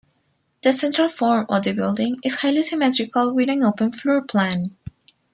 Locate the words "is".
2.23-2.39